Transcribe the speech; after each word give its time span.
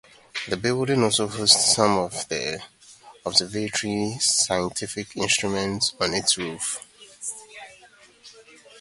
The 0.47 0.57
building 0.57 1.03
also 1.03 1.27
hosts 1.27 1.75
some 1.75 1.95
of 1.99 2.27
the 2.27 2.59
observatory's 3.23 4.25
scientific 4.25 5.15
instruments 5.15 5.93
on 6.01 6.15
its 6.15 6.39
roof. 6.39 6.83